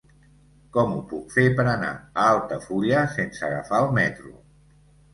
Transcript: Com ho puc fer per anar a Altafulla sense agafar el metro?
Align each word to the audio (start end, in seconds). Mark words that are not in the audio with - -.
Com 0.77 0.95
ho 0.95 1.01
puc 1.11 1.35
fer 1.35 1.43
per 1.59 1.67
anar 1.75 1.93
a 1.99 2.25
Altafulla 2.33 3.07
sense 3.21 3.49
agafar 3.53 3.87
el 3.87 3.97
metro? 4.03 4.39